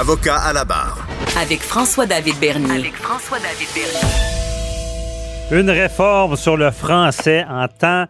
[0.00, 1.06] Avocat à la barre.
[1.38, 2.70] Avec François-David Bernier.
[2.70, 5.60] Avec François-David Bernier.
[5.60, 8.06] Une réforme sur le français en temps,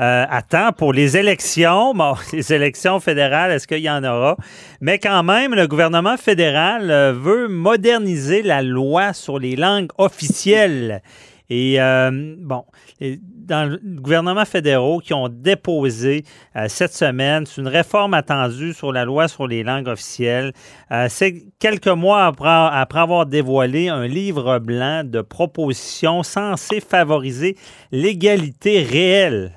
[0.00, 1.92] euh, à temps pour les élections.
[1.92, 4.38] Bon, les élections fédérales, est-ce qu'il y en aura?
[4.80, 11.02] Mais quand même, le gouvernement fédéral euh, veut moderniser la loi sur les langues officielles.
[11.50, 12.64] Et euh, bon,
[13.00, 16.24] dans le gouvernement fédéraux qui ont déposé
[16.56, 20.52] euh, cette semaine, une réforme attendue sur la loi sur les langues officielles.
[20.90, 27.56] Euh, c'est quelques mois après, après, avoir dévoilé un livre blanc de propositions censées favoriser
[27.92, 29.52] l'égalité réelle,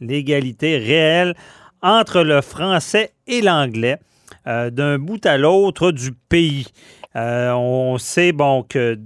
[0.00, 1.34] l'égalité réelle
[1.82, 3.98] entre le français et l'anglais
[4.46, 6.66] d'un bout à l'autre du pays.
[7.14, 8.98] on sait bon que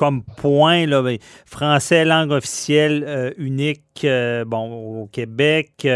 [0.00, 5.86] comme point, ben, français, langue officielle euh, unique euh, au Québec,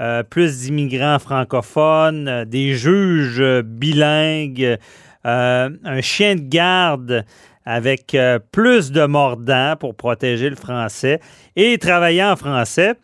[0.00, 4.76] euh, plus d'immigrants francophones, des juges bilingues,
[5.24, 7.24] un chien de garde
[7.64, 8.16] avec
[8.52, 11.18] plus de mordants pour protéger le français
[11.56, 12.94] et travailler en français.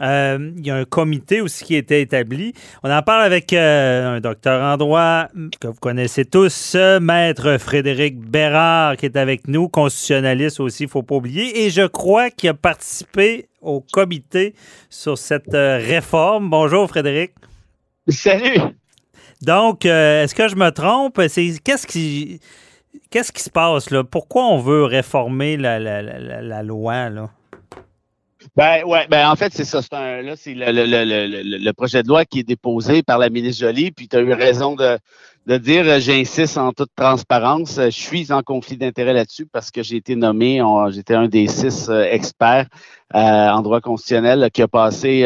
[0.00, 2.52] Euh, il y a un comité aussi qui a été établi.
[2.84, 5.26] On en parle avec euh, un docteur en droit
[5.60, 10.90] que vous connaissez tous, maître Frédéric Bérard, qui est avec nous, constitutionnaliste aussi, il ne
[10.90, 11.64] faut pas oublier.
[11.64, 14.54] Et je crois qu'il a participé au comité
[14.88, 16.48] sur cette euh, réforme.
[16.48, 17.32] Bonjour Frédéric.
[18.06, 18.60] Salut.
[19.42, 21.16] Donc, est-ce que je me trompe?
[21.16, 22.40] qu'est-ce qui
[23.10, 24.02] qu'est-ce qui se passe là?
[24.02, 27.30] Pourquoi on veut réformer la, la loi là?
[28.56, 29.82] Ben ouais, ben en fait, c'est ça.
[29.82, 33.18] C'est un, là, c'est le, le, le, le, projet de loi qui est déposé par
[33.18, 34.98] la ministre Jolie, puis tu as eu raison de,
[35.46, 39.70] de dire, euh, j'insiste en toute transparence, euh, je suis en conflit d'intérêt là-dessus parce
[39.70, 42.66] que j'ai été nommé, j'étais un des six euh, experts
[43.14, 45.22] en droit constitutionnel qui a passé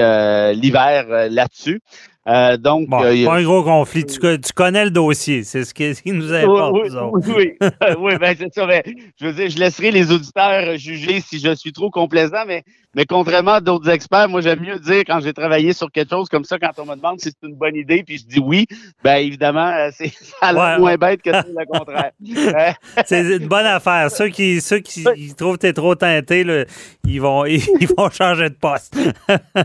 [0.54, 1.80] l'hiver là-dessus.
[2.28, 4.04] Euh, donc, bon, euh, pas un gros conflit.
[4.04, 5.42] Tu, tu, connais le dossier.
[5.42, 6.72] C'est ce qui, nous importe.
[6.74, 6.88] Oui,
[7.26, 8.66] oui, oui, oui ben, c'est ça.
[8.66, 8.84] Mais,
[9.20, 12.62] je veux dire, je laisserai les auditeurs juger si je suis trop complaisant, mais,
[12.94, 16.28] mais contrairement à d'autres experts, moi, j'aime mieux dire quand j'ai travaillé sur quelque chose
[16.28, 18.66] comme ça, quand on me demande si c'est une bonne idée, puis je dis oui,
[19.02, 20.08] ben évidemment, euh, c'est
[20.40, 22.12] ça a l'air moins bête que le contraire.
[23.06, 24.10] c'est une bonne affaire.
[24.10, 25.04] Ceux qui, ceux qui
[25.36, 26.64] trouvent que tu es trop teinté, là,
[27.06, 28.94] ils, vont, ils, vont changer de poste.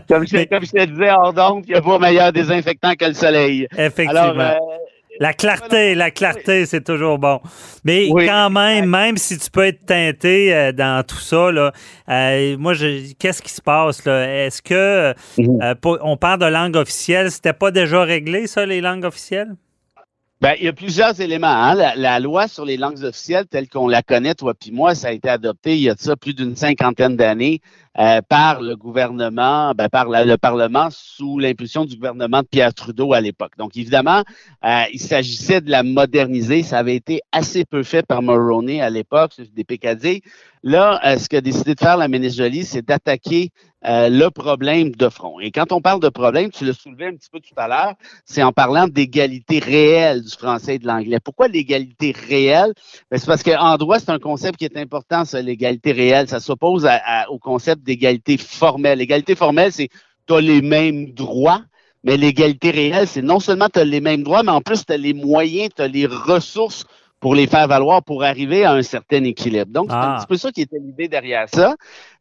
[0.08, 3.04] comme, je, comme je te disais, hors donc, il n'y a pas meilleur désinfectant que
[3.04, 3.68] le soleil.
[3.76, 4.40] Effectivement.
[4.40, 4.56] Euh,
[5.20, 7.40] la clarté, la clarté, c'est toujours bon.
[7.84, 11.72] Mais quand même, même si tu peux être teinté euh, dans tout ça, là,
[12.08, 12.74] euh, moi,
[13.18, 15.76] qu'est-ce qui se passe Est-ce que mhm.
[16.02, 19.54] on parle de langue officielle C'était pas déjà réglé ça, les langues officielles?
[20.40, 21.48] Ben, il y a plusieurs éléments.
[21.48, 21.74] Hein.
[21.96, 25.10] La, loi sur les langues officielles, telle qu'on la connaît, toi puis moi, ça a
[25.10, 27.60] été adopté il y a de ça plus d'une cinquantaine d'années
[27.98, 33.12] euh, par le gouvernement, ben, par le Parlement sous l'impulsion du gouvernement de Pierre Trudeau
[33.12, 33.54] à l'époque.
[33.58, 34.22] Donc, évidemment,
[34.64, 36.62] euh, il s'agissait de la moderniser.
[36.62, 40.22] Ça avait été assez peu fait par Mulroney à l'époque, des PKD.
[40.62, 43.50] Là, euh, ce qu'a décidé de faire la ministre Jolie, c'est d'attaquer
[43.84, 45.38] le problème de front.
[45.38, 47.94] Et quand on parle de problème, tu l'as soulevé un petit peu tout à l'heure,
[48.24, 51.20] c'est en parlant d'égalité réelle du français et de l'anglais.
[51.20, 52.74] Pourquoi l'égalité réelle?
[53.08, 56.28] Ben, c'est parce qu'en droit, c'est un concept qui est important, ça, l'égalité réelle.
[56.28, 56.88] Ça s'oppose
[57.28, 58.98] au concept d'égalité formelle.
[58.98, 59.88] L'égalité formelle, c'est
[60.26, 61.62] tu as les mêmes droits,
[62.04, 64.92] mais l'égalité réelle, c'est non seulement tu as les mêmes droits, mais en plus tu
[64.92, 66.84] as les moyens, tu as les ressources
[67.18, 69.72] pour les faire valoir pour arriver à un certain équilibre.
[69.72, 70.16] Donc, c'est un ah.
[70.18, 71.74] petit peu ça qui était l'idée derrière ça.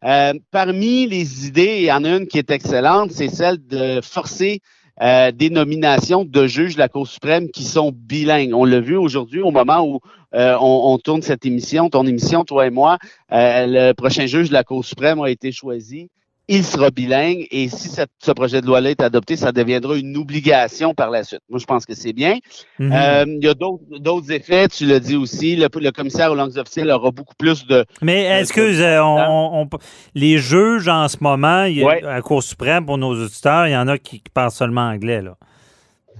[0.03, 3.99] Euh, parmi les idées, il y en a une qui est excellente, c'est celle de
[4.01, 4.61] forcer
[5.01, 8.55] euh, des nominations de juges de la Cour suprême qui sont bilingues.
[8.55, 9.99] On l'a vu aujourd'hui au moment où
[10.33, 12.97] euh, on, on, tourne cette émission, ton émission, toi et moi.
[13.29, 16.09] le prochain juge de la Cour suprême a été choisi
[16.47, 20.93] il sera bilingue et si ce projet de loi-là est adopté, ça deviendra une obligation
[20.93, 21.41] par la suite.
[21.49, 22.37] Moi, je pense que c'est bien.
[22.79, 22.91] Mhm.
[22.93, 25.55] euh, il y a d'autres effets, tu l'as dit aussi.
[25.55, 27.85] Le, commissaire aux langues officielles aura beaucoup plus de.
[28.01, 29.67] Mais est-ce que euh, on,
[30.15, 33.77] les juges en ce moment, il à la Cour suprême, pour nos auditeurs, il y
[33.77, 35.35] en a qui, parlent seulement anglais, là?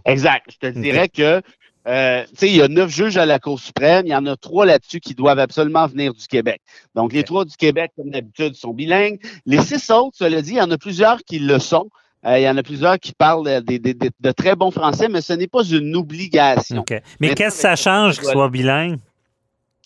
[0.05, 0.45] Exact.
[0.51, 1.41] Je te dirais que
[1.87, 4.05] euh, il y a neuf juges à la Cour suprême.
[4.05, 6.61] Il y en a trois là-dessus qui doivent absolument venir du Québec.
[6.95, 9.19] Donc, les trois du Québec, comme d'habitude, sont bilingues.
[9.45, 11.89] Les six autres, cela dit, il y en a plusieurs qui le sont.
[12.25, 15.47] Euh, il y en a plusieurs qui parlent de, très bons français, mais ce n'est
[15.47, 16.83] pas une obligation.
[17.19, 18.99] Mais, qu'est-ce que ça change qu'ils soient bilingues?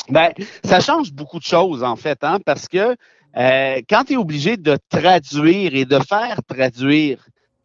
[0.10, 0.32] Ben,
[0.64, 2.96] ça change beaucoup de choses, en fait, hein, parce que
[3.38, 7.20] euh, quand tu es obligé de traduire et de faire traduire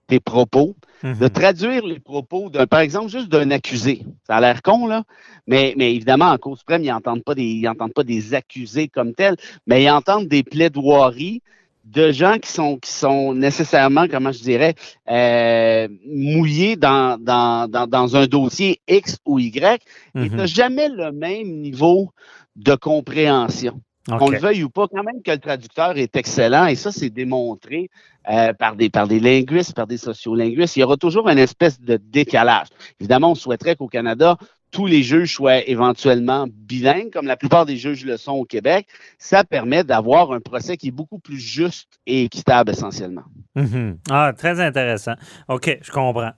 [0.06, 1.31] tes propos, de mhm.
[1.31, 4.05] traduire les propos, d'un, par exemple, juste d'un accusé.
[4.26, 5.05] Ça a l'air con, là,
[5.47, 8.88] mais, mais évidemment, en cause suprême, ils n'entendent pas, des, ils entendent pas des accusés
[8.88, 9.37] comme tels,
[9.67, 11.43] mais ils entendent des plaidoiries
[11.85, 14.75] de gens qui sont qui sont nécessairement, comment je dirais,
[15.08, 19.81] euh, mouillés dans, dans, dans, dans, un dossier X ou Y,
[20.17, 22.11] et tu n'as jamais le même niveau
[22.56, 23.81] de compréhension.
[24.08, 27.11] On le veuille ou pas, quand même que le traducteur est excellent, et ça, c'est
[27.11, 27.91] démontré
[28.31, 30.76] euh, par, des, par des linguistes, par des sociolinguistes.
[30.76, 32.69] Il y aura toujours une espèce de décalage.
[33.00, 34.37] Évidemment, on souhaiterait qu'au Canada,
[34.70, 38.87] tous les juges soient éventuellement bilingues, comme la plupart des juges le sont au Québec.
[39.19, 43.25] Ça permet d'avoir un procès qui est beaucoup plus juste et équitable essentiellement.
[43.56, 43.97] Mm-hmm.
[44.11, 45.14] Ah, très intéressant.
[45.49, 46.32] OK, je comprends.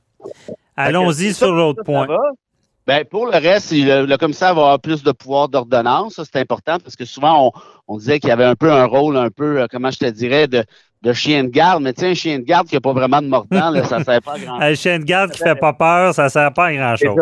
[0.76, 2.06] Allons-y sur l'autre point.
[2.88, 6.14] Ben, pour le reste, le, commissaire va avoir plus de pouvoir d'ordonnance.
[6.14, 7.52] Ça, c'est important parce que souvent,
[7.86, 10.06] on, disait qu'il y avait un peu un rôle, un peu, euh, comment je te
[10.06, 10.64] dirais, de,
[11.02, 11.82] de chien de garde.
[11.82, 14.04] Mais tu sais, un chien de garde qui n'a pas vraiment de mordant, ça ne
[14.04, 14.62] sert pas à grand-chose.
[14.62, 17.14] Un chien de garde qui ne fait pas peur, ça ne sert pas à grand-chose.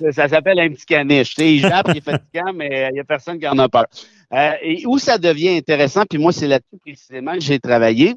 [0.00, 1.36] Ça, ça s'appelle un petit caniche.
[1.36, 3.68] Tu sais, il jappe, il est fatigant, mais il n'y a personne qui en a
[3.68, 3.86] peur.
[4.32, 8.16] Euh, et où ça devient intéressant, puis moi, c'est là-dessus précisément que j'ai travaillé,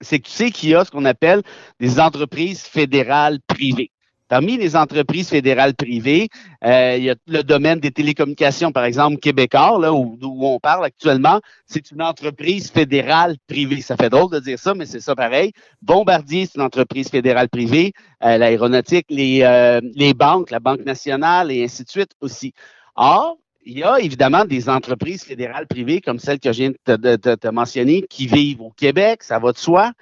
[0.00, 1.42] c'est que tu sais qu'il y a ce qu'on appelle
[1.80, 3.90] des entreprises fédérales privées.
[4.32, 6.30] Parmi les entreprises fédérales privées,
[6.64, 10.86] euh, il y a le domaine des télécommunications, par exemple, Québécois, là, où, on parle
[10.86, 11.38] actuellement.
[11.66, 13.82] C'est une entreprise fédérale privée.
[13.82, 15.52] Ça fait drôle de dire ça, mais c'est ça pareil.
[15.82, 17.92] Bombardier, c'est une entreprise fédérale privée.
[18.24, 22.54] Euh, l'aéronautique, les, euh, les banques, la Banque nationale et ainsi de suite aussi.
[22.96, 23.36] Or,
[23.66, 27.48] il y a évidemment des entreprises fédérales privées comme celle que je viens de te
[27.48, 29.92] mentionner qui vivent au Québec, ça va de soi.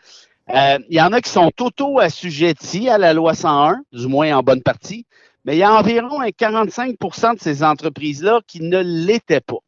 [0.54, 4.42] Euh, il y en a qui sont auto-assujettis à la loi 101, du moins en
[4.42, 5.06] bonne partie,
[5.44, 9.58] mais il y a environ un 45% de ces entreprises-là qui ne l'étaient pas.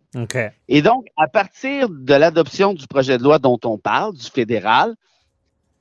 [0.68, 4.94] Et donc, à partir de l'adoption du projet de loi dont on parle, du fédéral,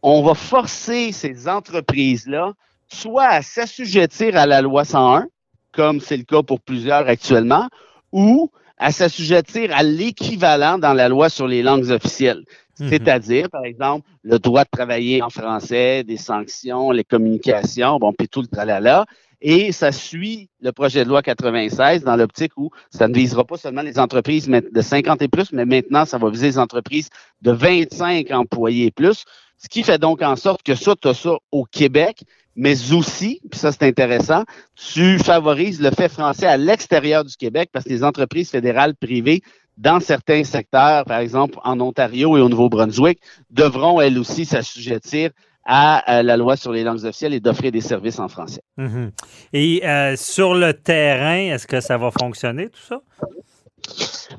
[0.01, 2.53] on va forcer ces entreprises-là
[2.87, 5.27] soit à s'assujettir à la loi 101,
[5.71, 7.67] comme c'est le cas pour plusieurs actuellement,
[8.11, 12.43] ou à s'assujettir à l'équivalent dans la loi sur les langues officielles.
[12.81, 12.89] Mhm.
[12.89, 18.27] C'est-à-dire, par exemple, le droit de travailler en français, des sanctions, les communications, bon, puis
[18.27, 19.05] tout le tralala.
[19.39, 23.57] Et ça suit le projet de loi 96 dans l'optique où ça ne visera pas
[23.57, 27.09] seulement les entreprises de 50 et plus, mais maintenant, ça va viser les entreprises
[27.41, 29.25] de 25 employés et plus.
[29.57, 32.23] Ce qui fait donc en sorte que ça, tu as ça au Québec,
[32.55, 34.43] mais aussi, puis ça c'est intéressant,
[34.75, 39.41] tu favorises le fait français à l'extérieur du Québec parce que les entreprises fédérales privées
[39.81, 43.19] dans certains secteurs, par exemple en Ontario et au Nouveau-Brunswick,
[43.49, 45.31] devront elles aussi s'assujettir
[45.65, 48.61] à, la loi sur les langues officielles et d'offrir des services en français.
[48.77, 49.11] Mhm.
[49.53, 53.01] Et euh, sur le terrain, est-ce que ça va fonctionner tout ça?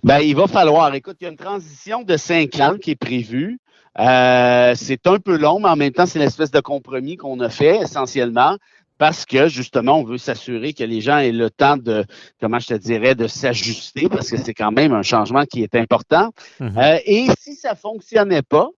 [0.05, 0.95] Ben, il va falloir.
[0.95, 3.59] Écoute, il y a une transition de cinq ans qui est prévue.
[3.99, 7.51] Euh, c'est un peu long, mais en même temps, c'est l'espèce de compromis qu'on a
[7.51, 8.57] fait essentiellement
[8.99, 12.05] parce que justement, on veut s'assurer que les gens aient le temps de,
[12.41, 15.75] comment je te dirais, de s'ajuster, parce que c'est quand même un changement qui est
[15.75, 16.31] important.
[16.61, 16.79] Mhm.
[16.79, 18.69] Euh, et si ça fonctionnait pas,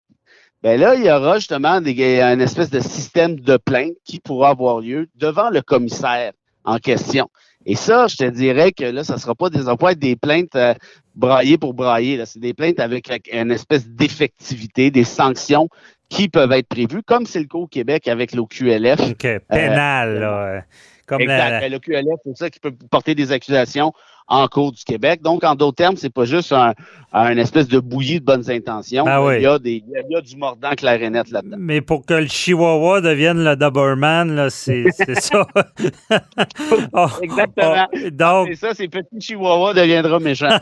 [0.63, 4.49] ben là, il y aura justement des, un espèce de système de plainte qui pourra
[4.49, 6.33] avoir lieu devant le commissaire
[6.65, 7.29] en question.
[7.67, 10.75] Et ça, je te dirais que là, ça sera pas des, être des plaintes euh,
[11.15, 12.23] braillées pour brailler.
[12.27, 15.69] C'est des plaintes avec une espèce d'effectivité, des sanctions
[16.09, 19.01] qui peuvent être prévus, comme c'est le cas au Québec avec l'OQLF.
[19.01, 20.47] OK, pénal, là.
[20.47, 20.61] Euh,
[21.07, 21.61] comme exact.
[21.61, 23.93] Ben, L'OQLF, c'est ça qui peut porter des accusations
[24.27, 25.21] en cours du Québec.
[25.23, 29.05] Donc, en d'autres termes, c'est pas juste un, espèce de bouillie de bonnes intentions.
[29.07, 31.57] Ah il, y a des, il, y a du mordant clair et net là-dedans.
[31.59, 35.47] Mais pour que le Chihuahua devienne le Doberman, c'est ça.
[36.93, 37.87] Oh, Exactement.
[37.93, 40.59] Oh, donc, c'est ça, c'est petit Chihuahua deviendra méchant.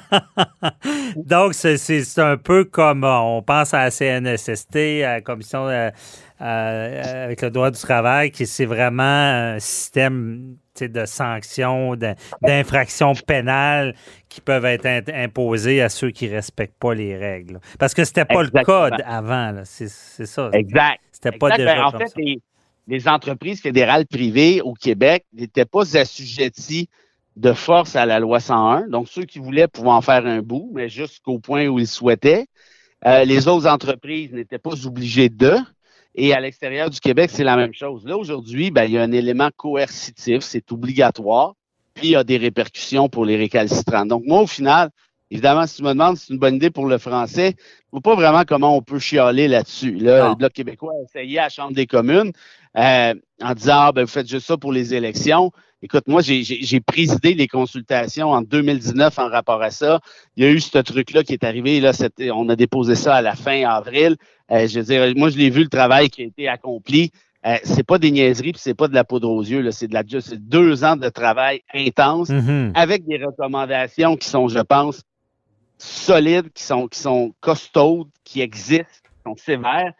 [1.16, 5.90] donc, c'est un peu comme euh, on pense à la CNSST, à la Commission euh,
[6.40, 10.56] euh, avec le droit du travail, qui c'est vraiment un système
[10.88, 11.96] de sanctions,
[12.42, 13.94] d'infractions pénales
[14.28, 17.60] qui peuvent être imposées à ceux qui ne respectent pas les règles.
[17.78, 19.62] Parce que ce n'était pas le code avant.
[19.64, 20.50] C'est ça.
[20.52, 21.00] Exact.
[21.10, 22.12] C'était pas déjà ben, En fait,
[22.86, 26.88] Les, entreprises fédérales privées au Québec n'étaient pas assujetties
[27.36, 28.88] de force à la loi 101.
[28.88, 32.46] Donc, ceux qui voulaient pouvaient en faire un bout, mais jusqu'au point où ils souhaitaient.
[33.04, 35.56] Euh, les autres entreprises n'étaient pas obligées de.
[36.14, 38.04] Et à l'extérieur du Québec, c'est la même chose.
[38.04, 41.54] Là, aujourd'hui, ben, il y a un élément coercitif, c'est obligatoire,
[41.95, 44.04] puis il y a des répercussions pour les récalcitrants.
[44.04, 44.90] Donc, moi, au final,
[45.31, 48.00] évidemment, si tu me demandes si c'est une bonne idée pour le français, je ne
[48.00, 49.92] vois pas vraiment comment on peut chialer là-dessus.
[49.92, 52.33] Là, le Bloc québécois a essayé à la Chambre des communes
[52.76, 55.50] euh, en disant ah, ben, vous faites juste ça pour les élections.
[55.82, 60.00] Écoute, moi, j'ai présidé les consultations en 2019 en rapport à ça.
[60.36, 61.80] Il y a eu ce truc-là qui est arrivé.
[61.80, 61.92] Là,
[62.32, 64.16] on a déposé ça à la fin avril.
[64.50, 67.10] Euh, je veux dire, moi, je l'ai vu le travail qui a été accompli.
[67.44, 69.68] Euh, c'est pas des niaiseries, puis c'est pas de la poudre aux yeux.
[69.72, 72.72] C'est de la deux ans de travail intense mm-hmm.
[72.74, 75.02] avec des recommandations qui sont, je pense,
[75.78, 79.92] solides, qui sont, qui sont costaudes, qui existent sont sévères.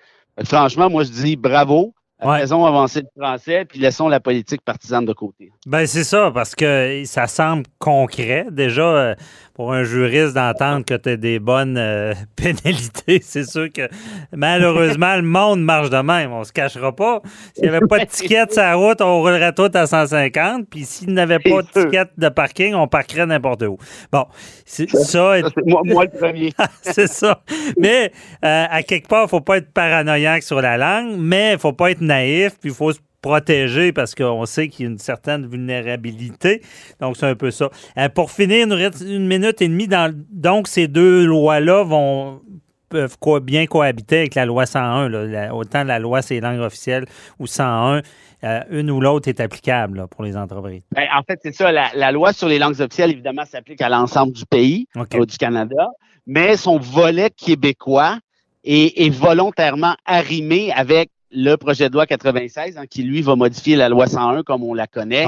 [0.45, 1.95] Franchement, moi, je dis bravo.
[2.25, 2.41] Ouais.
[2.41, 5.51] Faisons avancer le français, puis laissons la politique partisane de côté.
[5.67, 8.47] Ben c'est ça, parce que ça semble concret.
[8.51, 9.15] Déjà, euh,
[9.55, 13.89] pour un juriste d'entendre que tu as des bonnes euh, pénalités, c'est sûr que
[14.33, 16.33] malheureusement, le monde marche de même.
[16.33, 17.21] On se cachera pas.
[17.55, 20.69] S'il n'y avait pas de ticket sur la route, on roulerait tout à 150.
[20.69, 23.77] Puis s'il n'avait pas de ticket de parking, on parquerait n'importe où.
[24.11, 24.27] Bon,
[24.65, 25.35] c'est ça.
[25.37, 26.53] C'est moi, moi, le premier.
[26.83, 27.43] c'est ça.
[27.79, 28.13] Mais
[28.45, 31.55] euh, à quelque part, il ne faut pas être paranoïaque sur la langue, mais il
[31.55, 34.89] ne faut pas être naïf, puis il faut se protéger parce qu'on sait qu'il y
[34.89, 36.61] a une certaine vulnérabilité.
[37.01, 37.71] Donc, c'est un peu ça.
[37.97, 39.89] Euh, pour finir, nous reste une minute et demie.
[39.89, 42.41] Dans, donc, ces deux lois-là vont
[42.89, 45.09] peuvent co- bien cohabiter avec la loi 101.
[45.09, 45.25] là.
[45.25, 47.07] La- autant la loi, c'est langue officielle,
[47.39, 48.03] ou 101,
[48.45, 50.83] euh, une ou l'autre est applicable là, pour les entreprises.
[50.95, 51.73] Ben, en fait, c'est ça.
[51.73, 55.15] La, la loi sur les langues officielles, évidemment, s'applique à l'ensemble du pays, OK.
[55.15, 55.89] euh, du Canada,
[56.27, 58.19] mais son volet québécois
[58.63, 63.77] est, est volontairement arrimé avec le projet de loi 96, hein, qui, lui, va modifier
[63.77, 65.27] la loi 101 comme on la connaît.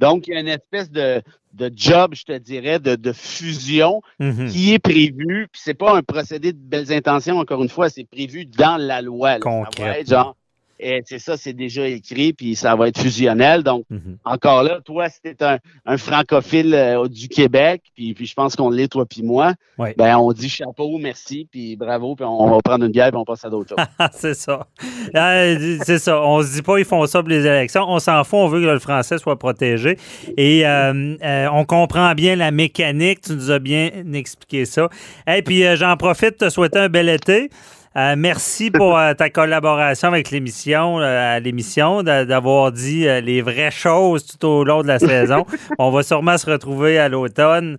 [0.00, 1.22] Donc, il y a une espèce de,
[1.54, 4.48] de job, je te dirais, de, de fusion Mhm.
[4.48, 5.48] qui est prévu.
[5.50, 9.00] Puis c'est pas un procédé de belles intentions, encore une fois, c'est prévu dans la
[9.02, 9.32] loi.
[9.34, 9.40] là.
[9.76, 10.36] Ça va être genre,
[10.78, 13.62] et c'est ça, c'est déjà écrit, puis ça va être fusionnel.
[13.62, 14.18] Donc, Mhm.
[14.24, 18.56] encore là, toi, si t'es un, un francophile euh, du Québec, puis, puis je pense
[18.56, 19.94] qu'on l'est, toi puis moi, Ouais.
[19.96, 23.24] ben on dit chapeau, merci, puis bravo, puis on va prendre une bière, puis on
[23.24, 23.86] passe à d'autres choses.
[24.12, 24.66] C'est ça.
[25.14, 26.20] Euh, c'est ça.
[26.22, 27.84] On se dit pas ils font ça pour les élections.
[27.88, 28.38] On s'en fout.
[28.40, 29.98] On veut que le français soit protégé.
[30.36, 33.20] Et euh, euh, on comprend bien la mécanique.
[33.22, 34.88] Tu nous as bien expliqué ça.
[35.26, 37.50] Et puis euh, j'en profite te souhaiter un bel été.
[37.96, 43.22] Euh, merci pour euh, ta collaboration avec l'émission, euh, à l'émission, d'a- d'avoir dit euh,
[43.22, 45.46] les vraies choses tout au long de la saison.
[45.78, 47.78] On va sûrement se retrouver à l'automne.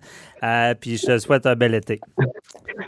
[0.80, 2.00] Puis je te souhaite un bel été.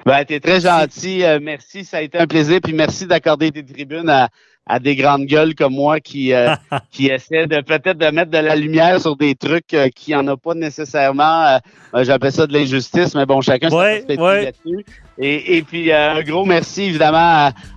[0.06, 4.08] Ben, t'es très gentil, merci, ça a été un plaisir, puis merci d'accorder des tribunes
[4.08, 4.28] à,
[4.71, 6.55] à des grandes gueules comme moi qui, euh,
[6.93, 10.27] qui essaient de peut-être de mettre de la lumière sur des trucs euh, qui en
[10.29, 11.45] a pas nécessairement.
[11.47, 11.59] euh,
[11.95, 14.45] euh, J'appelle ça de l'injustice, mais bon, chacun Ouais, perspective ouais.
[14.45, 14.85] là-dessus.
[15.19, 17.19] Et, et puis euh, un gros merci évidemment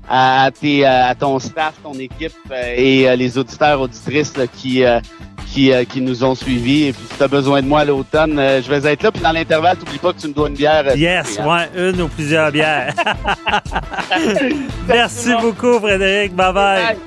[0.08, 4.38] à, à, tes, euh, à ton staff, ton équipe euh, et euh, les auditeurs, auditrices
[4.38, 5.00] là, qui, euh,
[5.54, 6.88] qui, euh, qui nous ont suivis.
[6.88, 9.12] Et puis si tu as besoin de moi à l'automne, euh, je vais être là.
[9.12, 10.84] Puis dans l'intervalle, t'oublie pas que tu me dois une bière.
[10.88, 11.48] euh, Yes, hein.
[11.48, 12.94] ouais, une ou plusieurs bières.
[14.88, 16.34] Merci beaucoup, Frédéric.
[16.36, 16.84] Bye bye.
[16.84, 16.98] Bye.